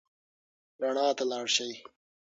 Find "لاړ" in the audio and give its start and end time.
1.31-1.45